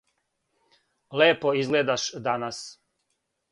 Лепо 1.19 1.49
изгледаш 1.61 2.03
данас. 2.25 2.57